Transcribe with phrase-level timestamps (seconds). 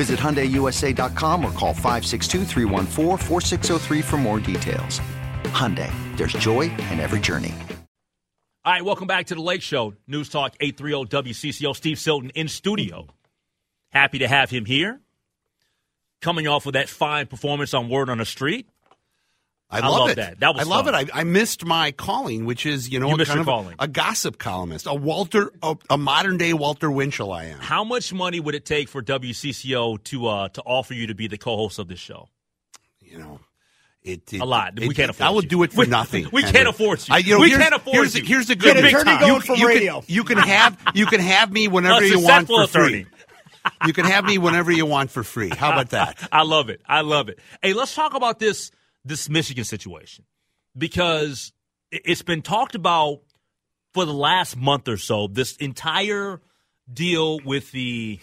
[0.00, 2.46] Visit HyundaiUSA.com or call 562
[4.00, 4.98] for more details.
[5.52, 7.52] Hyundai, there's joy in every journey.
[8.64, 9.92] All right, welcome back to the Lake Show.
[10.06, 11.76] News Talk 830 WCCO.
[11.76, 13.08] Steve Silton in studio.
[13.90, 15.02] Happy to have him here.
[16.22, 18.70] Coming off of that fine performance on Word on the Street.
[19.72, 20.16] I, I love, love it.
[20.16, 20.40] that.
[20.40, 20.94] That was I love fun.
[20.96, 21.10] it.
[21.14, 24.36] I, I missed my calling, which is you know You a kind of a gossip
[24.38, 27.32] columnist, a Walter, a, a modern day Walter Winchell.
[27.32, 27.60] I am.
[27.60, 31.28] How much money would it take for WCCO to uh, to offer you to be
[31.28, 32.28] the co-host of this show?
[33.00, 33.40] You know,
[34.02, 34.74] it, it A lot.
[34.78, 35.50] We can't it- afford I would you.
[35.50, 36.28] do it for We- nothing.
[36.32, 36.56] we Henry.
[36.56, 37.14] can't afford you.
[37.14, 38.24] I, you know, We here's- can't afford here's you.
[38.24, 38.92] Here's the good news.
[38.92, 40.00] attorney You- from you radio.
[40.00, 43.04] Can, you can have you can have me whenever A you want for attorney.
[43.04, 43.06] free.
[43.86, 45.50] You can have me whenever you want for free.
[45.50, 46.26] How about that?
[46.32, 46.80] I love it.
[46.88, 47.38] I love it.
[47.62, 48.70] Hey, let's talk about this
[49.04, 50.24] this Michigan situation
[50.76, 51.52] because
[51.90, 53.20] it- it's been talked about
[53.92, 55.26] for the last month or so.
[55.26, 56.40] This entire
[56.92, 58.18] deal with the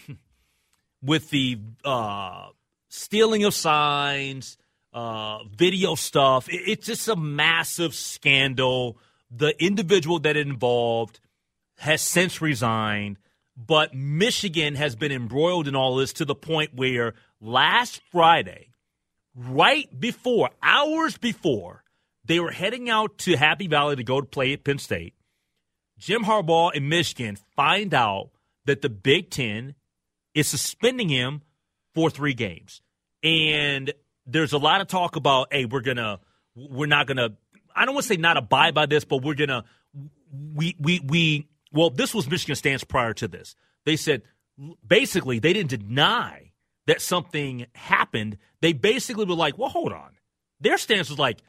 [1.02, 2.48] with the uh,
[2.90, 4.58] stealing of signs,
[4.94, 6.48] uh, video stuff.
[6.50, 8.98] it's just a massive scandal.
[9.30, 11.20] The individual that involved
[11.80, 13.18] has since resigned,
[13.56, 18.70] but Michigan has been embroiled in all this to the point where last Friday,
[19.38, 21.84] right before, hours before,
[22.26, 25.14] they were heading out to Happy Valley to go to play at Penn State.
[25.98, 28.32] Jim Harbaugh in Michigan find out
[28.66, 29.76] that the Big Ten
[30.34, 31.42] is suspending him
[31.94, 32.82] for three games.
[33.24, 33.94] And
[34.26, 36.20] there's a lot of talk about, hey, we're gonna,
[36.56, 37.30] we're not gonna.
[37.76, 39.64] I don't want to say not abide by this, but we're gonna.
[40.54, 41.48] We we we.
[41.72, 43.56] Well, this was Michigan's stance prior to this.
[43.86, 44.24] They said
[44.86, 46.47] basically they didn't deny
[46.88, 48.38] that something happened.
[48.62, 50.18] They basically were like, well, hold on.
[50.60, 51.40] Their stance was like,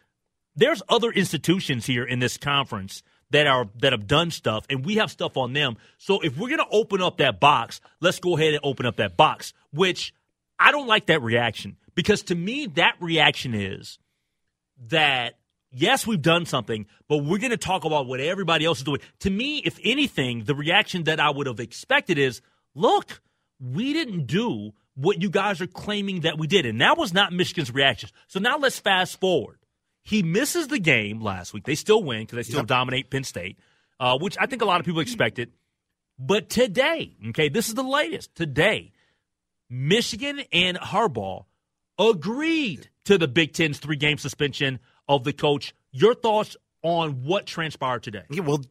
[0.55, 4.97] there's other institutions here in this conference that are that have done stuff and we
[4.97, 5.77] have stuff on them.
[5.99, 8.97] So if we're going to open up that box, let's go ahead and open up
[8.97, 10.13] that box, which
[10.59, 13.99] I don't like that reaction because to me that reaction is
[14.89, 15.39] that
[15.71, 19.01] yes, we've done something, but we're going to talk about what everybody else is doing.
[19.21, 22.41] To me, if anything, the reaction that I would have expected is,
[22.75, 23.21] look,
[23.61, 26.67] we didn't do what you guys are claiming that we did.
[26.67, 28.11] And that was not Michigan's reaction.
[28.27, 29.59] So now let's fast forward.
[30.03, 31.65] He misses the game last week.
[31.65, 32.67] They still win because they still Yep.
[32.67, 33.59] dominate Penn State,
[34.01, 35.53] uh, which I think a lot of people expected.
[36.19, 38.35] But today, okay, this is the latest.
[38.35, 38.91] Today,
[39.71, 41.45] Michigan and Harbaugh
[41.99, 45.75] agreed to the Big Ten's three game suspension of the coach.
[45.93, 48.23] Your thoughts on what transpired today?
[48.31, 48.63] Yeah, well,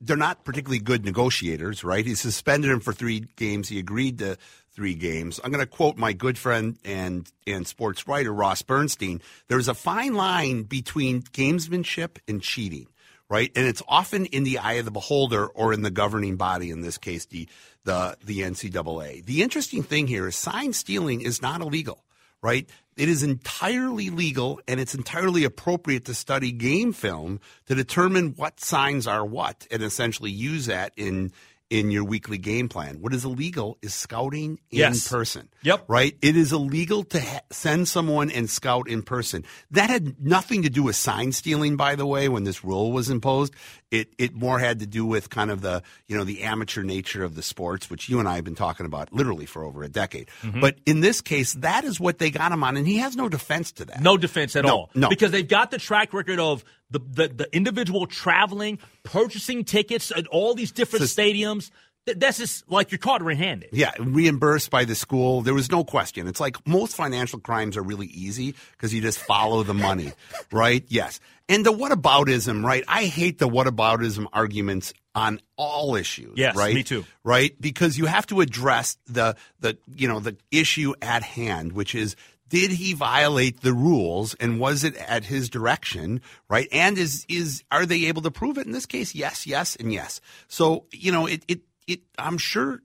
[0.00, 2.06] they're not particularly good negotiators, right?
[2.06, 3.68] He suspended him for three games.
[3.68, 4.36] He agreed to
[4.76, 5.40] three games.
[5.42, 9.22] I'm going to quote my good friend and and sports writer Ross Bernstein.
[9.48, 12.86] There's a fine line between gamesmanship and cheating,
[13.28, 13.50] right?
[13.56, 16.70] And it's often in the eye of the beholder or in the governing body.
[16.70, 17.48] In this case, the
[17.84, 19.24] the the NCAA.
[19.24, 22.04] The interesting thing here is sign stealing is not illegal
[22.42, 22.68] right?
[22.96, 28.60] It is entirely legal and it's entirely appropriate to study game film to determine what
[28.60, 31.32] signs are what and essentially use that in
[31.68, 33.00] in your weekly game plan.
[33.00, 35.08] What is illegal is scouting in Yes.
[35.08, 35.48] person.
[35.62, 35.84] Yep.
[35.88, 36.16] Right?
[36.22, 39.44] It is illegal to ha- send someone and scout in person.
[39.72, 43.10] That had nothing to do with sign stealing by the way when this rule was
[43.10, 43.52] imposed.
[43.90, 47.24] It it more had to do with kind of the, you know, the amateur nature
[47.24, 49.88] of the sports which you and I have been talking about literally for over a
[49.88, 50.28] decade.
[50.42, 50.60] Mm-hmm.
[50.60, 53.28] But in this case that is what they got him on and he has no
[53.28, 54.00] defense to that.
[54.00, 54.90] No defense at No, all.
[54.94, 55.08] no.
[55.08, 60.26] Because they've got the track record of the, the, the individual traveling, purchasing tickets at
[60.28, 61.70] all these different Sus- stadiums
[62.06, 63.70] that's just like you're caught red-handed.
[63.72, 65.42] Yeah, reimbursed by the school.
[65.42, 66.28] There was no question.
[66.28, 70.12] It's like most financial crimes are really easy because you just follow the money,
[70.52, 70.84] right?
[70.88, 71.20] Yes.
[71.48, 72.84] And the whataboutism, right?
[72.88, 76.34] I hate the whataboutism arguments on all issues.
[76.36, 76.74] Yes, right?
[76.74, 77.04] me too.
[77.24, 77.60] Right?
[77.60, 82.16] Because you have to address the the you know the issue at hand, which is
[82.48, 87.64] did he violate the rules and was it at his direction right and is is
[87.70, 91.12] are they able to prove it in this case yes yes and yes so you
[91.12, 92.80] know it it, it i'm sure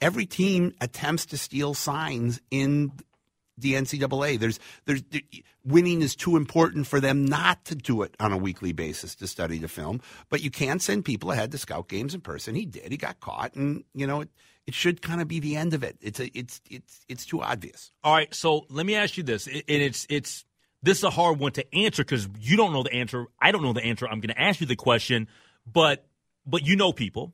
[0.00, 2.92] every team attempts to steal signs in
[3.56, 4.38] the NCAA.
[4.38, 5.20] There's, there's, there,
[5.64, 9.26] winning is too important for them not to do it on a weekly basis to
[9.26, 10.00] study the film.
[10.28, 12.54] But you can send people ahead to scout games in person.
[12.54, 12.90] He did.
[12.90, 14.28] He got caught, and you know it,
[14.66, 15.96] it should kind of be the end of it.
[16.00, 17.90] It's a, it's it's it's too obvious.
[18.02, 20.44] All right, so let me ask you this, and it's it's
[20.82, 23.26] this is a hard one to answer because you don't know the answer.
[23.40, 24.06] I don't know the answer.
[24.06, 25.28] I'm going to ask you the question,
[25.70, 26.06] but
[26.46, 27.32] but you know people.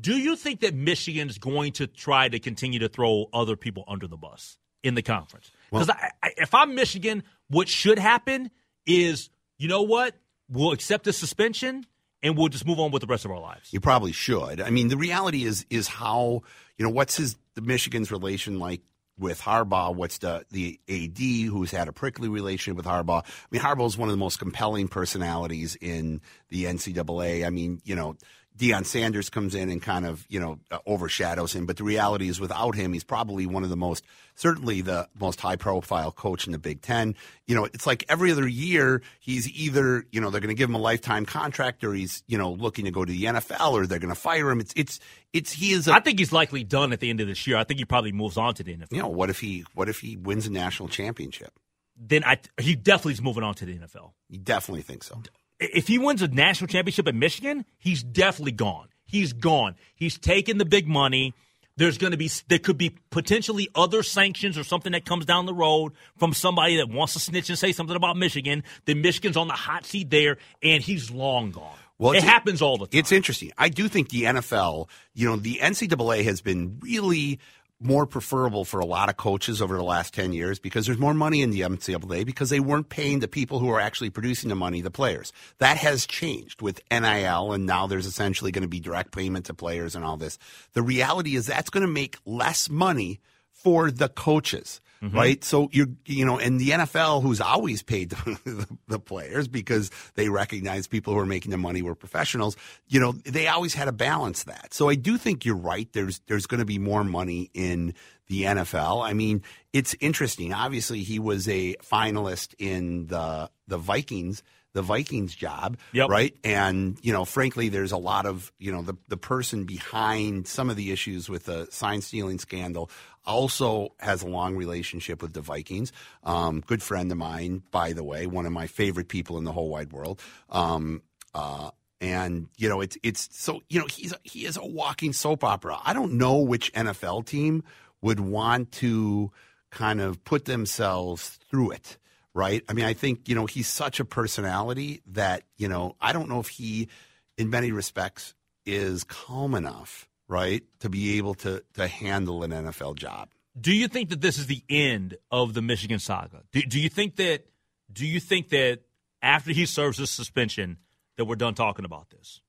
[0.00, 4.06] Do you think that Michigan's going to try to continue to throw other people under
[4.06, 5.50] the bus in the conference?
[5.70, 8.50] Because Well- I, I, if I'm Michigan, what should happen
[8.86, 10.14] is, you know what?
[10.48, 11.86] We'll accept the suspension
[12.22, 13.72] and we'll just move on with the rest of our lives.
[13.72, 14.60] You probably should.
[14.60, 16.42] I mean, the reality is is how
[16.76, 18.82] you know what's his the Michigan's relation like
[19.18, 19.94] with Harbaugh?
[19.94, 21.18] What's the the AD
[21.50, 23.22] who's had a prickly relationship with Harbaugh?
[23.24, 27.46] I mean, Harbaugh is one of the most compelling personalities in the NCAA.
[27.46, 28.16] I mean, you know.
[28.58, 31.66] Deion Sanders comes in and kind of, you know, uh, overshadows him.
[31.66, 34.04] But the reality is, without him, he's probably one of the most,
[34.34, 37.14] certainly the most high profile coach in the Big Ten.
[37.46, 40.68] You know, it's like every other year, he's either, you know, they're going to give
[40.68, 43.86] him a lifetime contract or he's, you know, looking to go to the NFL or
[43.86, 44.60] they're going to fire him.
[44.60, 45.00] It's, it's,
[45.32, 47.56] it's, he is a, I think he's likely done at the end of this year.
[47.56, 48.92] I think he probably moves on to the NFL.
[48.92, 51.52] you know, what if he, what if he wins a national championship?
[51.96, 54.12] Then I, he definitely is moving on to the NFL.
[54.28, 55.22] You definitely think so.
[55.60, 58.88] If he wins a national championship at Michigan, he's definitely gone.
[59.04, 59.76] He's gone.
[59.94, 61.34] He's taken the big money.
[61.76, 65.46] There's going to be there could be potentially other sanctions or something that comes down
[65.46, 68.64] the road from somebody that wants to snitch and say something about Michigan.
[68.84, 71.76] Then Michigan's on the hot seat there, and he's long gone.
[71.98, 72.98] Well, it happens all the time.
[72.98, 73.52] It's interesting.
[73.58, 77.40] I do think the NFL, you know, the NCAA has been really
[77.80, 81.14] more preferable for a lot of coaches over the last 10 years because there's more
[81.14, 84.54] money in the NCAA because they weren't paying the people who are actually producing the
[84.54, 85.32] money, the players.
[85.58, 89.54] That has changed with NIL, and now there's essentially going to be direct payment to
[89.54, 90.38] players and all this.
[90.74, 94.80] The reality is that's going to make less money for the coaches.
[95.02, 95.16] Mm-hmm.
[95.16, 98.10] Right, so you're, you know, and the NFL, who's always paid
[98.44, 102.54] the, the players because they recognize people who are making the money were professionals.
[102.86, 104.74] You know, they always had to balance that.
[104.74, 105.90] So I do think you're right.
[105.94, 107.94] There's there's going to be more money in
[108.26, 109.02] the NFL.
[109.02, 109.42] I mean,
[109.72, 110.52] it's interesting.
[110.52, 116.08] Obviously, he was a finalist in the the Vikings the Vikings job, Yep.
[116.08, 116.34] right?
[116.44, 120.70] And you know, frankly, there's a lot of you know the the person behind some
[120.70, 122.90] of the issues with the sign stealing scandal
[123.26, 125.92] also has a long relationship with the Vikings.
[126.24, 129.52] Um, good friend of mine, by the way, one of my favorite people in the
[129.52, 130.20] whole wide world.
[130.48, 131.02] Um,
[131.34, 131.70] uh,
[132.00, 135.44] and you know, it's it's so you know he's a, he is a walking soap
[135.44, 135.78] opera.
[135.84, 137.62] I don't know which NFL team
[138.00, 139.30] would want to
[139.70, 141.98] kind of put themselves through it
[142.34, 142.62] right?
[142.68, 146.28] I mean, I think, you know, he's such a personality that, you know, I don't
[146.28, 146.88] know if he,
[147.36, 148.34] in many respects,
[148.66, 153.30] is calm enough, right, to be able to, to handle an NFL job.
[153.60, 156.42] Do you think that this is the end of the Michigan saga?
[156.52, 157.46] Do, do you think that?
[157.92, 158.82] Do you think that
[159.20, 160.76] after he serves his suspension,
[161.16, 162.40] that we're done talking about this?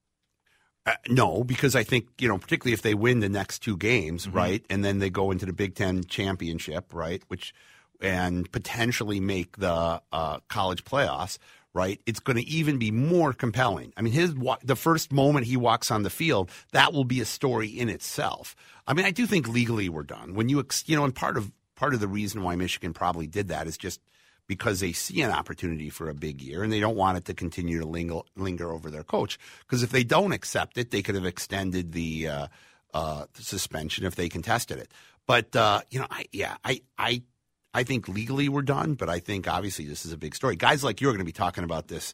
[0.86, 4.28] Uh, no, because I think, you know, particularly if they win the next two games,
[4.28, 7.54] right, and then they go into the Big Ten championship, right, which,
[8.02, 11.38] and potentially make the uh, college playoffs,
[11.74, 13.94] right, it's going to even be more compelling.
[13.96, 14.34] I mean, his
[14.64, 18.56] the first moment he walks on the field, that will be a story in itself.
[18.88, 20.34] I mean, I do think legally we're done.
[20.34, 23.48] When you, you know, and part of part of the reason why Michigan probably did
[23.48, 24.02] that is just
[24.48, 27.34] because they see an opportunity for a big year and they don't want it to
[27.34, 29.40] continue to linger, linger over their coach.
[29.62, 32.48] Because if they don't accept it, they could have extended the, uh,
[32.94, 34.92] uh, suspension if they contested it.
[35.26, 37.24] But uh, you know, I, yeah, I, I,
[37.74, 38.96] I think legally we're done.
[38.96, 40.56] But I think obviously this is a big story.
[40.56, 42.14] Guys like you are going to be talking about this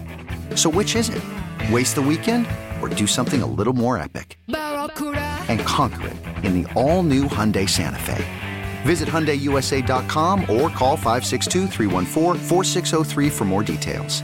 [0.55, 1.21] So, which is it?
[1.71, 2.47] Waste the weekend
[2.81, 4.37] or do something a little more epic?
[4.47, 8.25] And conquer it in the all new Hyundai Santa Fe.
[8.83, 11.67] Visit HyundaiUSA.com or call 562
[13.29, 14.21] for more details.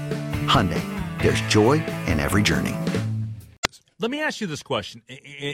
[0.48, 0.82] Hyundai,
[1.22, 1.74] there's joy
[2.08, 2.76] in every journey.
[4.00, 5.02] Let me ask you this question,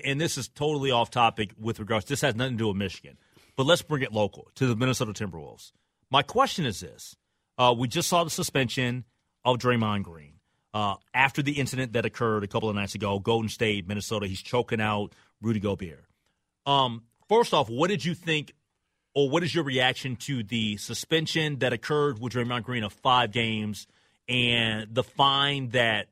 [0.06, 2.06] and this is totally off topic with regards.
[2.06, 3.18] This has nothing to do with Michigan,
[3.56, 5.72] but let's bring it local to the Minnesota Timberwolves.
[6.12, 7.16] My question is this:
[7.58, 9.06] uh, We just saw the suspension
[9.46, 10.33] of Draymond Green
[10.74, 13.20] uh, after the incident that occurred a couple of nights ago.
[13.20, 14.28] Golden State, Minnesota.
[14.28, 16.06] He's choking out Rudy Gobert.
[16.66, 18.54] Um, first off, what did you think,
[19.14, 23.32] or what is your reaction to the suspension that occurred with Draymond Green of five
[23.32, 23.88] games
[24.28, 26.08] and the fine that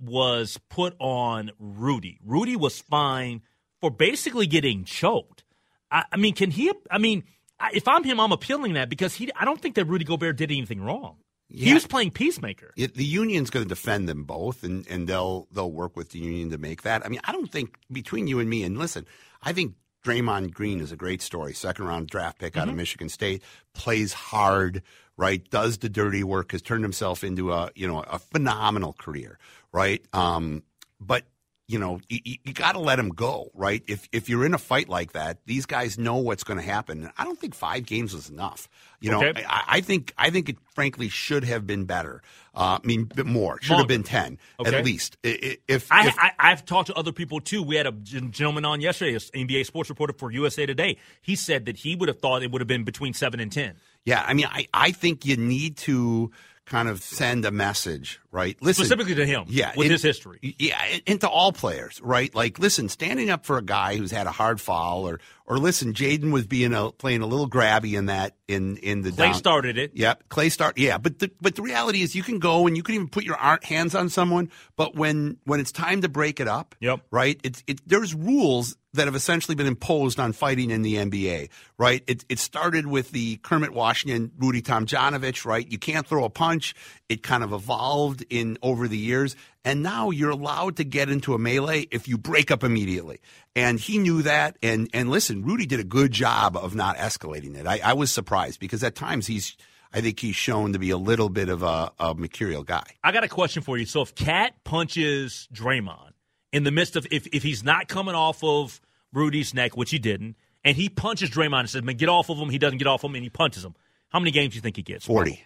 [0.00, 2.18] was put on Rudy.
[2.24, 3.42] Rudy was fined
[3.80, 5.44] for basically getting choked.
[5.90, 6.72] I, I mean, can he?
[6.90, 7.24] I mean,
[7.72, 9.30] if I'm him, I'm appealing that because he.
[9.38, 11.16] I don't think that Rudy Gobert did anything wrong.
[11.54, 11.66] Yeah.
[11.66, 12.72] He was playing peacemaker.
[12.76, 16.18] It, the union's going to defend them both, and, and they'll they'll work with the
[16.18, 17.04] union to make that.
[17.04, 19.06] I mean, I don't think between you and me, and listen,
[19.42, 21.52] I think Draymond Green is a great story.
[21.52, 22.70] Second round draft pick out mm-hmm.
[22.70, 23.42] of Michigan State,
[23.74, 24.82] plays hard,
[25.18, 25.48] right?
[25.50, 29.38] Does the dirty work, has turned himself into a you know a phenomenal career,
[29.72, 30.02] right?
[30.14, 30.62] Um,
[31.00, 31.24] but
[31.72, 33.82] you know, you, you got to let him go, right?
[33.86, 37.10] If if you're in a fight like that, these guys know what's going to happen.
[37.16, 38.68] I don't think five games was enough.
[39.00, 39.42] You know, okay.
[39.48, 42.22] I, I, think I think it frankly should have been better.
[42.54, 44.76] Uh, I mean, more should have been ten okay.
[44.76, 45.16] at least.
[45.22, 47.62] If, I, if I, have talked to other people too.
[47.62, 50.98] We had a gentleman on yesterday, an NBA sports reporter for USA Today.
[51.22, 53.76] He said that he would have thought it would have been between seven and ten.
[54.04, 56.32] Yeah, I mean, I I think you need to
[56.64, 58.56] kind of send a message, right?
[58.60, 62.34] Listen, specifically to him, yeah, with his history, yeah, and to all players, right?
[62.34, 65.92] Like, listen, standing up for a guy who's had a hard foul, or or listen,
[65.92, 69.34] Jaden was being a, playing a little grabby in that in in the Klay down.
[69.34, 69.92] started it.
[69.94, 70.78] Yep, Klay start.
[70.78, 73.24] Yeah, but the but the reality is, you can go and you can even put
[73.24, 77.40] your hands on someone, but when when it's time to break it up, yep, right?
[77.42, 77.80] It's it.
[77.86, 82.02] There's rules that have essentially been imposed on fighting in the NBA, right?
[82.06, 85.66] It, it started with the Kermit Washington, Rudy Tomjanovich, right?
[85.66, 86.74] You can't throw a punch.
[87.08, 89.34] It kind of evolved in over the years.
[89.64, 93.20] And now you're allowed to get into a melee if you break up immediately.
[93.56, 94.58] And he knew that.
[94.62, 97.66] And, and listen, Rudy did a good job of not escalating it.
[97.66, 99.56] I, I was surprised because at times he's,
[99.92, 102.84] I think he's shown to be a little bit of a, a mercurial guy.
[103.02, 103.86] I got a question for you.
[103.86, 106.11] So if KAT punches Draymond,
[106.52, 108.80] in the midst of if, if he's not coming off of
[109.12, 112.38] Rudy's neck, which he didn't, and he punches Draymond and says, "Man, get off of
[112.38, 113.74] him." He doesn't get off of him, and he punches him.
[114.10, 115.06] How many games do you think he gets?
[115.06, 115.44] Forty.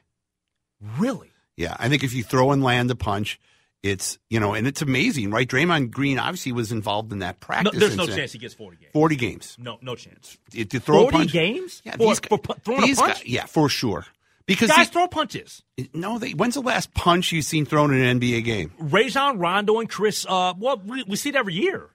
[0.98, 1.30] Really?
[1.56, 3.40] Yeah, I think if you throw and land a punch,
[3.82, 5.48] it's you know, and it's amazing, right?
[5.48, 7.72] Draymond Green obviously was involved in that practice.
[7.72, 8.10] No, there's incident.
[8.10, 8.90] no chance he gets forty games.
[8.92, 9.56] Forty games.
[9.58, 10.36] No, no chance.
[10.50, 11.82] To, to throw forty a punch, games.
[11.84, 13.18] Yeah, for, these, for, for throwing a punch.
[13.18, 14.04] Guys, yeah, for sure.
[14.46, 15.62] Because guys throw punches.
[15.92, 18.72] No, they, when's the last punch you've seen thrown in an NBA game?
[18.78, 20.24] Rajon Rondo and Chris.
[20.28, 21.90] Uh, well, we, we, see it every year.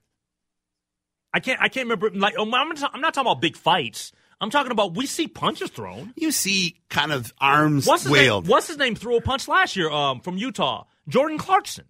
[1.34, 1.62] I can't.
[1.62, 2.10] I can't remember.
[2.12, 4.12] Like, I'm not, I'm not talking about big fights.
[4.42, 6.14] I'm talking about we see punches thrown.
[6.18, 8.46] You see kind of arms what's his wailed.
[8.46, 8.96] Name, what's his name?
[8.96, 10.86] Threw a punch last year um, from Utah.
[11.08, 11.86] Jordan Clarkson.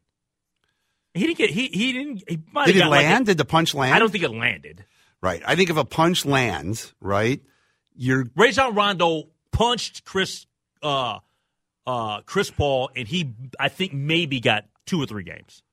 [1.13, 1.49] He didn't get.
[1.49, 2.23] He he didn't.
[2.27, 2.91] He Did it land?
[2.91, 3.95] Like a, Did the punch land?
[3.95, 4.85] I don't think it landed.
[5.21, 5.41] Right.
[5.45, 7.41] I think if a punch lands, right,
[7.95, 10.45] you're Rajon Rondo punched Chris
[10.83, 11.19] uh,
[11.87, 15.63] uh, Chris Paul, and he I think maybe got two or three games.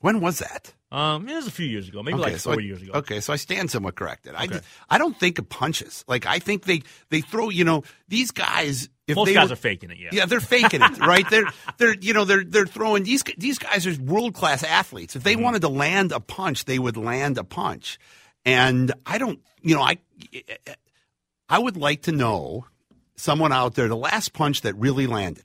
[0.00, 0.74] When was that?
[0.92, 2.92] Um, it was a few years ago, maybe like so four I, years ago.
[2.96, 4.34] Okay, so I stand somewhat corrected.
[4.36, 4.60] I, Okay.
[4.90, 6.04] I don't think of punches.
[6.06, 7.48] Like I think they they throw.
[7.48, 8.88] You know, these guys.
[9.06, 9.98] If Most they guys were- are faking it.
[9.98, 10.10] Yeah.
[10.12, 11.28] Yeah, they're faking it, right?
[11.30, 11.46] They're
[11.78, 15.16] they're you know they're they're throwing these these guys are world class athletes.
[15.16, 15.28] If Mm-hmm.
[15.38, 17.98] they wanted to land a punch, they would land a punch.
[18.46, 19.98] And I don't, you know, I
[21.48, 22.66] I would like to know
[23.16, 25.44] someone out there the last punch that really landed.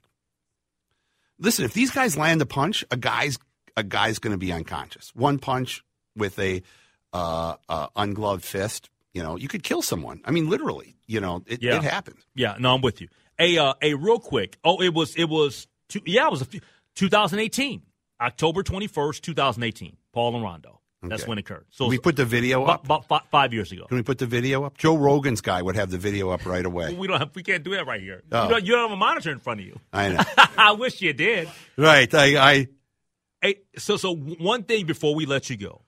[1.40, 3.38] Listen, if these guys land a punch, a guy's
[3.78, 5.12] a guy's going to be unconscious.
[5.16, 5.84] One punch
[6.16, 6.62] with a
[7.14, 10.20] uh, uh, ungloved fist, you know, you could kill someone.
[10.26, 11.78] I mean, literally, you know, it, Yeah.
[11.78, 12.26] it happens.
[12.36, 13.08] Yeah, no, I'm with you.
[13.40, 14.58] A uh, a real quick.
[14.66, 16.60] Oh, it was it was two, yeah, it was a few,
[16.96, 17.82] 2018,
[18.20, 19.96] October 21st, 2018.
[20.12, 20.79] Paul and Rondo.
[21.02, 21.66] That's when it occurred.
[21.70, 22.84] So Can we put the video up?
[22.84, 23.86] about fi- five years ago.
[23.88, 24.78] Can we put the video up?
[24.78, 26.94] Joe Rogan's guy would have the video up right away.
[27.00, 28.22] We don't have, we can't do that right here.
[28.32, 28.44] Oh.
[28.44, 29.80] You, don't, you don't have a monitor in front of you.
[29.94, 30.20] I know.
[30.58, 31.48] I wish you did.
[31.78, 32.14] right.
[32.14, 32.68] I, I.
[33.42, 35.84] Hey, so so one thing before we let you go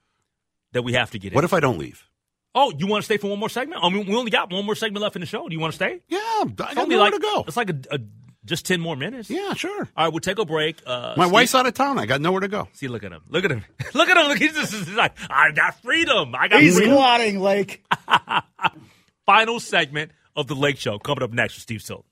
[0.72, 1.46] that we have to get What in.
[1.46, 2.08] if I don't leave?
[2.54, 3.82] oh, you want to stay for one more segment?
[3.84, 5.48] I mean, we only got one more segment left in the show.
[5.48, 6.02] Do you want to stay?
[6.10, 7.44] Yeah, I got nowhere like to go.
[7.48, 8.00] It's like a, a
[8.46, 9.30] just ten more minutes.
[9.30, 9.88] Yeah, sure.
[9.96, 10.78] All right, we'll take a break.
[10.86, 12.00] Uh, My Steve- wife's out of town.
[12.00, 12.68] I got nowhere to go.
[12.74, 13.22] See, look at him.
[13.30, 13.64] Look at him.
[13.94, 14.28] Look at him.
[14.28, 16.34] Look, he's just he's like, I got freedom.
[16.36, 16.96] I got He's freedom.
[16.96, 17.84] squatting, Lake.
[19.26, 22.06] Final segment of the Lake Show coming up next with Steve Silton.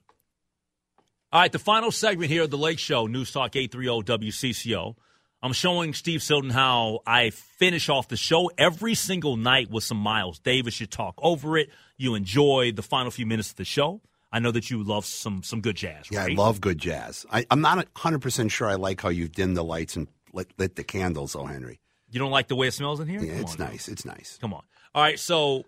[1.31, 4.95] All right, the final segment here of the Lake Show, News Talk 830 WCCO.
[5.41, 9.97] I'm showing Steve Silton how I finish off the show every single night with some
[9.97, 10.81] Miles Davis.
[10.81, 11.69] You talk over it.
[11.97, 14.01] You enjoy the final few minutes of the show.
[14.31, 16.31] I know that you love some some good jazz, Yeah, right?
[16.31, 17.25] I love good jazz.
[17.31, 20.75] I, I'm not 100% sure I like how you've dimmed the lights and lit, lit
[20.75, 21.79] the candles, oh, Henry.
[22.11, 23.21] You don't like the way it smells in here?
[23.21, 23.87] Yeah, Come it's on nice.
[23.87, 24.37] It's nice.
[24.41, 24.63] Come on.
[24.93, 25.65] All right, so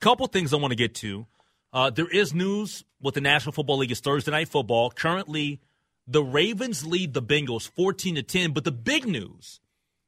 [0.00, 1.26] couple things I want to get to.
[1.72, 3.90] Uh, there is news with the National Football League.
[3.90, 4.90] It's Thursday night football.
[4.90, 5.60] Currently,
[6.06, 8.52] the Ravens lead the Bengals 14 to 10.
[8.52, 9.60] But the big news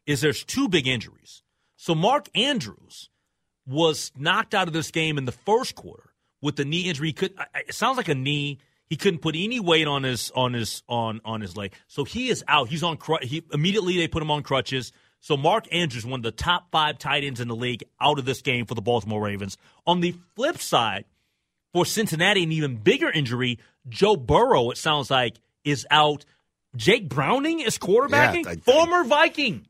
[0.06, 1.42] is there's two big injuries.
[1.76, 3.10] So Mark Andrews
[3.66, 6.10] was knocked out of this game in the first quarter
[6.42, 7.08] with the knee injury.
[7.08, 8.58] He could it sounds like a knee.
[8.88, 12.28] He couldn't put any weight on his on his on on his leg, so he
[12.28, 12.68] is out.
[12.68, 14.92] He's on he immediately they put him on crutches.
[15.20, 18.24] So Mark Andrews, one of the top five tight ends in the league, out of
[18.26, 19.56] this game for the Baltimore Ravens.
[19.86, 21.04] On the flip side,
[21.72, 24.70] for Cincinnati, an even bigger injury, Joe Burrow.
[24.70, 26.24] It sounds like is out.
[26.76, 28.44] Jake Browning is quarterbacking.
[28.44, 29.66] Yeah, I- I- Former Viking,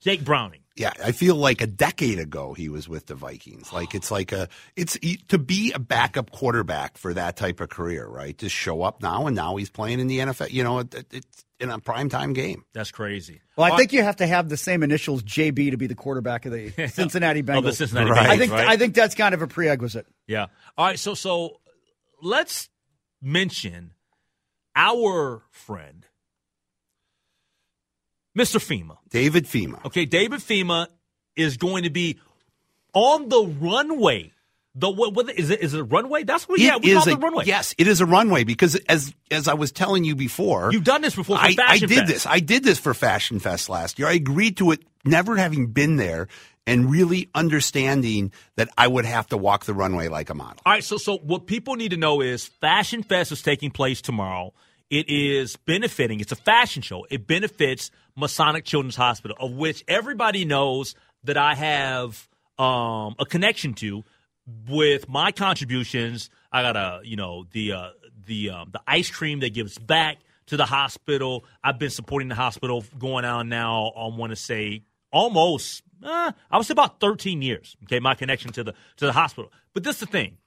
[0.00, 0.60] Jake Browning.
[0.80, 3.70] Yeah, I feel like a decade ago he was with the Vikings.
[3.70, 8.06] Like it's like a it's to be a backup quarterback for that type of career,
[8.06, 8.36] right?
[8.36, 10.50] Just show up now and now he's playing in the NFL.
[10.50, 12.64] You know, it, it, it's in a primetime game.
[12.72, 13.42] That's crazy.
[13.56, 16.46] Well, I think you have to have the same initials JB to be the quarterback
[16.46, 17.58] of the Cincinnati Bengals.
[17.58, 18.26] Of the Cincinnati Right.
[18.26, 18.68] Bengals, I think right?
[18.68, 20.06] I think that's kind of a prerequisite.
[20.26, 20.46] Yeah.
[20.78, 20.98] All right.
[20.98, 21.60] So so
[22.22, 22.70] let's
[23.20, 23.92] mention
[24.74, 26.06] our friend,
[28.38, 28.58] Mr.
[28.60, 28.96] Fhima.
[29.10, 29.84] David Fhima.
[29.86, 30.86] Okay, David Fhima
[31.36, 32.18] is going to be
[32.94, 34.32] on the runway.
[34.76, 35.60] The what, what is it?
[35.60, 36.22] Is it a runway?
[36.22, 36.60] That's what.
[36.60, 37.44] yeah, It we is call it a the runway.
[37.44, 41.02] yes, it is a runway because as as I was telling you before, You've done
[41.02, 42.06] this before for I, I did Fest.
[42.06, 42.26] this.
[42.26, 44.06] I did this for Fashion Fest last year.
[44.06, 46.28] I agreed to it, never having been there,
[46.68, 50.62] and really understanding that I would have to walk the runway like a model.
[50.64, 54.00] All right, so so what people need to know is Fashion Fest is taking place
[54.00, 54.52] tomorrow.
[54.90, 56.18] It is benefiting.
[56.20, 57.06] It's a fashion show.
[57.10, 63.74] It benefits Masonic Children's Hospital, of which everybody knows that I have um, a connection
[63.74, 64.02] to
[64.68, 66.28] with my contributions.
[66.52, 67.90] I got a you know the uh,
[68.26, 71.44] the um, the ice cream that gives back to the hospital.
[71.62, 73.92] I've been supporting the hospital going on now.
[73.96, 75.82] I want to say almost.
[76.02, 77.76] Uh, I would say about 13 years.
[77.84, 79.52] Okay, my connection to the to the hospital.
[79.72, 80.38] But this is the thing.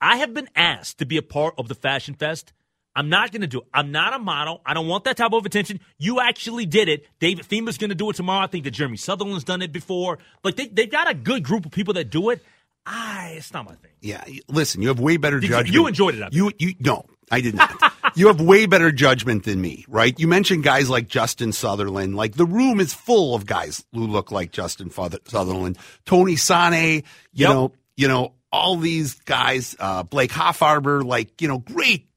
[0.00, 2.52] I have been asked to be a part of the Fashion Fest.
[2.94, 3.66] I'm not going to do it.
[3.72, 4.60] I'm not a model.
[4.66, 5.80] I don't want that type of attention.
[5.98, 7.06] You actually did it.
[7.20, 8.44] David Fhima's going to do it tomorrow.
[8.44, 10.18] I think that Jeremy Sutherland's done it before.
[10.42, 12.44] Like they, they've got a good group of people that do it.
[12.86, 13.90] I, it's not my thing.
[14.00, 15.74] Yeah, listen, you have way better Did you- judgment.
[15.74, 17.92] you enjoyed it, I You, you, no, I did not.
[18.16, 20.18] you have way better judgment than me, right?
[20.18, 22.16] You mentioned guys like Justin Sutherland.
[22.16, 26.96] Like the room is full of guys who look like Justin Sutherland, Tony Sanneh.
[26.96, 27.48] You Yep.
[27.50, 29.76] know, you know all these guys.
[29.78, 32.08] Uh, Blake Hoffarber, like you know, great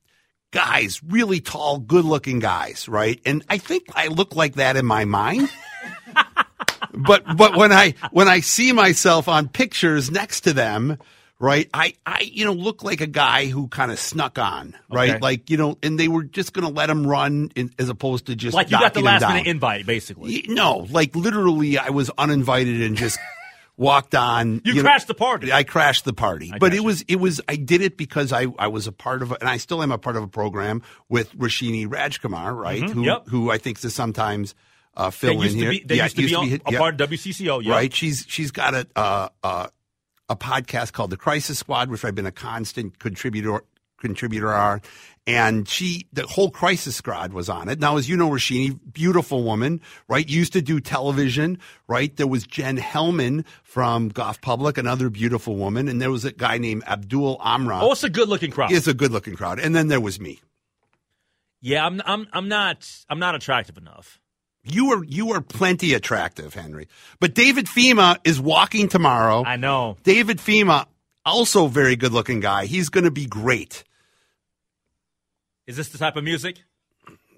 [0.53, 3.19] guys, really tall, good-looking guys, right?
[3.25, 5.49] And I think I look like that in my mind.
[6.93, 10.97] but but when I when I see myself on pictures next to them,
[11.39, 11.69] right?
[11.73, 15.11] I I you know look like a guy who kind of snuck on, right?
[15.11, 15.19] Okay.
[15.19, 18.27] Like you know, and they were just going to let him run in, as opposed
[18.27, 20.45] to just Like you got the last minute invite, basically.
[20.47, 23.17] No, like literally, I was uninvited and just
[23.77, 24.61] walked on.
[24.65, 25.51] You know- crashed the party.
[25.51, 26.83] I crashed the party, I but it you.
[26.83, 29.57] was it was I did it because I I was a part of and I
[29.57, 32.81] still am a part of a program with Roshini Rajkumar, right?
[32.81, 33.03] Who Mm-hmm.
[33.03, 33.27] Yep.
[33.29, 34.53] who I think is sometimes
[34.95, 35.71] uh, fill used in to here.
[35.71, 37.63] be, that Yeah, used to be on, a yeah, part of WCCO.
[37.63, 37.71] Yeah.
[37.71, 37.93] right.
[37.93, 39.67] She's she's got a uh, uh,
[40.29, 43.63] a podcast called The Crisis Squad, which I've been a constant contributor
[43.99, 44.81] contributor on.
[45.25, 47.79] And she, the whole Crisis Squad was on it.
[47.79, 50.27] Now, as you know, Roshini, beautiful woman, right?
[50.27, 52.13] Used to do television, right?
[52.13, 55.87] There was Jen Hellman from Golf Public, another beautiful woman.
[55.87, 57.79] And there was a guy named Abdul Amra.
[57.81, 58.73] Oh, it's a good looking crowd.
[58.73, 59.59] It's a good looking crowd.
[59.59, 60.41] And then there was me.
[61.61, 64.19] Yeah, I'm, I'm, I'm not, I'm not attractive enough.
[64.65, 66.87] You are you are plenty attractive, Henry.
[67.19, 69.43] But David Fhima is walking tomorrow.
[69.45, 69.97] I know.
[70.03, 70.85] David Fhima,
[71.25, 72.65] also very good looking guy.
[72.65, 73.83] He's going to be great.
[75.67, 76.63] Is this the type of music?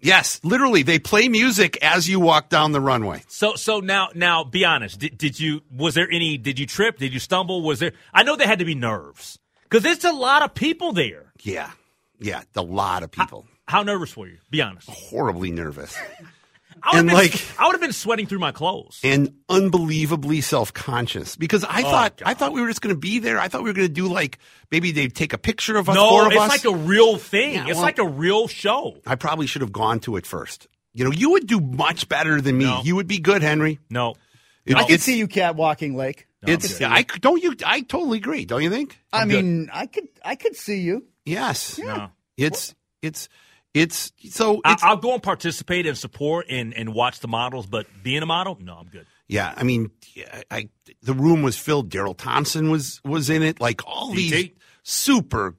[0.02, 3.24] Yes, literally, they play music as you walk down the runway.
[3.28, 5.00] So, so now, now, be honest.
[5.00, 5.62] Did, did you?
[5.76, 6.38] Was there any?
[6.38, 6.98] Did you trip?
[7.00, 7.62] Did you stumble?
[7.64, 7.94] Was there?
[8.14, 11.32] I know there had to be nerves because there's a lot of people there.
[11.42, 11.72] Yeah,
[12.20, 13.48] yeah, a lot of people.
[13.68, 14.38] How nervous were you?
[14.52, 14.88] Be honest.
[14.90, 15.98] Horribly nervous
[16.84, 19.00] I And, would like- I would have been sweating through my clothes.
[19.04, 22.28] and unbelievably self conscious because I Oh, thought God.
[22.30, 23.40] I thought we were just going to be there.
[23.40, 24.38] I thought we were going to do like
[24.72, 26.50] maybe they'd take a picture of us, no, four of it's us.
[26.50, 27.54] like a real thing.
[27.56, 28.98] Yeah, it's well- like a real show.
[29.06, 30.68] I probably should have gone to it first.
[30.94, 32.66] You know, you would do much better than me.
[32.66, 32.82] No.
[32.84, 33.80] You would be good, Henry.
[33.90, 34.16] No,
[34.66, 36.28] It- I could see you catwalking Lake.
[36.48, 38.46] It's I don't you I totally agree.
[38.46, 38.98] Don't you think?
[39.12, 41.06] I mean, I could I could see you.
[41.26, 41.80] Yes.
[41.80, 42.12] no.
[42.38, 43.30] It's it's
[43.76, 47.68] it's so I, it's I'll go and participate and support and, and watch the models,
[47.68, 49.06] but being a model, no, I'm good.
[49.28, 49.54] yeah.
[49.56, 49.92] I mean,
[50.50, 50.70] I
[51.04, 51.90] the room was filled.
[51.90, 53.62] Darrell Thompson was was in it.
[53.62, 54.16] Like all DT?
[54.16, 54.50] these
[54.84, 55.56] super,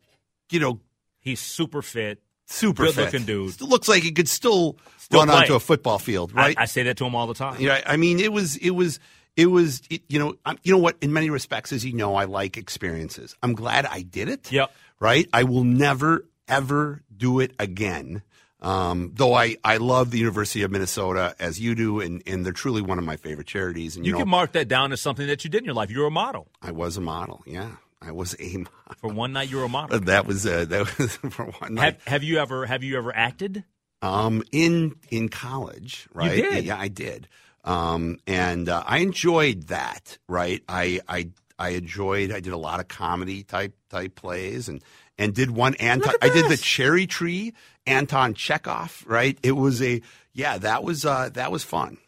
[0.50, 0.80] you know,
[1.20, 2.22] He's super fit.
[2.46, 3.52] super Good-looking dude.
[3.54, 5.38] Still looks like he could still, Still run play.
[5.38, 6.56] onto a football field, I- right?
[6.56, 7.60] I, say that to him all the time.
[7.60, 9.00] Yeah, I mean, it was, it was,
[9.36, 10.96] it was, it, you know, I'm, you know what?
[11.00, 13.34] In many respects, as you know, I like experiences.
[13.42, 14.52] I'm glad I did it.
[14.52, 14.70] Yep.
[15.00, 15.28] Right.
[15.32, 18.22] I will never ever do it again.
[18.60, 22.52] Um, though I, I love the University of Minnesota as you do, and, and they're
[22.54, 23.96] truly one of my favorite charities.
[23.96, 25.74] And you, You know, can mark that down as something that you did in your
[25.74, 25.90] life.
[25.90, 26.48] You're a model.
[26.62, 27.42] I was a model.
[27.46, 28.72] Yeah, I was a model.
[28.98, 30.00] For one night, you're a model.
[30.06, 31.84] That was uh, that was for one night.
[31.84, 33.62] Have, have you ever have you ever acted?
[34.02, 36.34] Um, in in college, right?
[36.34, 36.64] did?
[36.64, 37.28] Yeah, I did.
[37.64, 40.18] Um, and uh, I enjoyed that.
[40.28, 40.62] Right?
[40.68, 42.30] I I I enjoyed.
[42.32, 44.82] I did a lot of comedy type type plays, and
[45.18, 46.14] and did one Anton.
[46.22, 46.56] I did the.
[46.56, 47.54] Cherry Tree
[47.86, 49.04] Anton Chekhov.
[49.06, 49.38] Right?
[49.42, 50.02] It was a
[50.32, 50.58] yeah.
[50.58, 51.98] That was uh that was fun.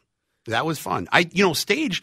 [0.46, 1.08] That was fun.
[1.12, 2.02] I you know stage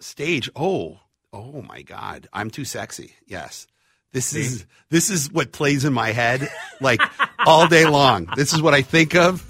[0.00, 0.50] stage.
[0.56, 1.00] Oh
[1.32, 2.28] oh my God!
[2.32, 3.14] I'm too sexy.
[3.26, 3.66] Yes.
[4.12, 6.48] This is this is what plays in my head
[6.80, 7.00] like
[7.46, 8.28] all day long.
[8.34, 9.40] This is what I think of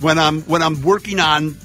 [0.00, 1.56] when I'm when I'm working on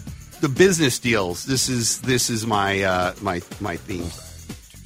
[0.42, 1.46] the business deals.
[1.46, 4.10] This is this is my uh, my my theme.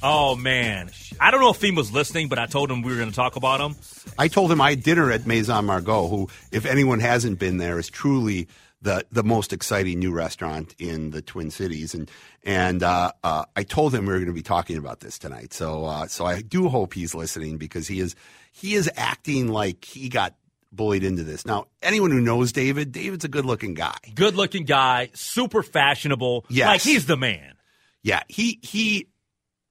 [0.02, 2.98] Oh man, I don't know if Fhima was listening, but I told him we were
[2.98, 3.76] going to talk about him.
[4.18, 7.78] I told him I had dinner at Maison Margot, who, if anyone hasn't been there,
[7.78, 8.48] is truly
[8.80, 11.94] the the most exciting new restaurant in the Twin Cities.
[11.94, 12.10] And
[12.42, 15.52] and uh, uh, I told him we were going to be talking about this tonight.
[15.52, 18.16] So uh, so I do hope he's listening because he is
[18.50, 20.34] he is acting like he got
[20.72, 21.46] bullied into this.
[21.46, 23.96] Now, anyone who knows David, David's a good looking guy.
[24.14, 26.46] Good looking guy, super fashionable.
[26.48, 26.66] Yes.
[26.66, 27.54] like he's the man.
[28.02, 29.06] Yeah, he he,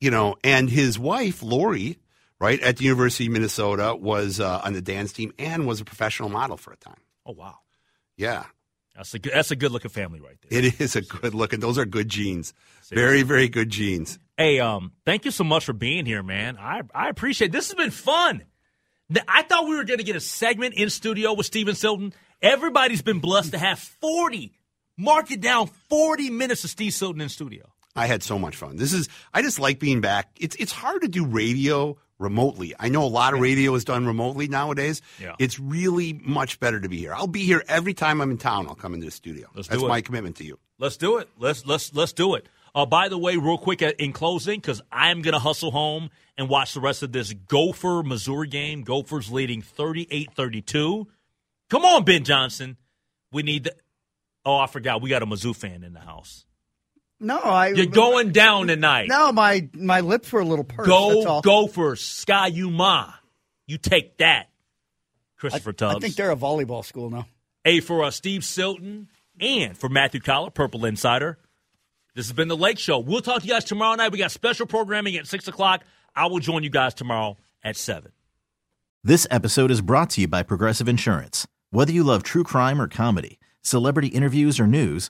[0.01, 1.97] you know, and his wife Lori,
[2.39, 5.85] right at the University of Minnesota, was uh, on the dance team and was a
[5.85, 6.99] professional model for a time.
[7.25, 7.59] Oh wow,
[8.17, 8.45] Yeah,
[8.95, 10.59] that's a good, that's a good looking family right there.
[10.59, 11.59] it is a good looking.
[11.61, 12.53] Those are good genes.
[12.91, 14.19] Very very good genes.
[14.37, 16.57] Hey, um, thank you so much for being here, man.
[16.57, 18.43] I I appreciate this has been fun.
[19.27, 22.13] I thought we were going to get a segment in studio with Steven Silton.
[22.41, 24.53] Everybody's been blessed to have forty.
[24.97, 27.69] Mark it down, forty minutes of Steve Silton in studio.
[27.95, 28.77] I had so much fun.
[28.77, 30.29] This is I just like being back.
[30.39, 32.73] It's it's hard to do radio remotely.
[32.79, 35.01] I know a lot of radio is done remotely nowadays.
[35.19, 35.35] Yeah.
[35.39, 37.13] It's really much better to be here.
[37.13, 38.67] I'll be here every time I'm in town.
[38.67, 39.49] I'll come into the studio.
[39.55, 39.89] Let's That's do it.
[39.89, 40.59] my commitment to you.
[40.79, 41.29] Let's do it.
[41.37, 42.47] Let's let's let's do it.
[42.73, 46.47] Uh, by the way, real quick uh, in closing, because I'm gonna hustle home and
[46.47, 48.83] watch the rest of this Gopher Missouri game.
[48.83, 51.05] Gophers leading 38-32.
[51.69, 52.77] Come on, Ben Johnson.
[53.31, 53.75] We need the.
[54.45, 55.01] Oh, I forgot.
[55.01, 56.45] We got a Mizzou fan in the house.
[57.21, 57.67] No, I.
[57.69, 59.07] You're going down tonight.
[59.07, 60.89] No, my my lips were a little pursed.
[60.89, 61.41] that's Go all.
[61.41, 62.01] Gophers.
[62.01, 63.13] Ski-U-Mah.
[63.67, 64.49] You take that,
[65.37, 65.99] Christopher I Tubbs.
[66.01, 67.27] think they're a volleyball school now.
[67.63, 69.07] A for uh, Steve Silton
[69.39, 71.37] and for Matthew Coller, Purple Insider.
[72.15, 72.99] This has been the Lake Show.
[72.99, 74.11] We'll talk to you guys tomorrow night.
[74.11, 75.83] We got special programming at 6 o'clock.
[76.13, 78.11] I will join you guys tomorrow at 7.
[79.03, 81.47] This episode is brought to you by Progressive Insurance.
[81.69, 85.09] Whether you love true crime or comedy, celebrity interviews or news,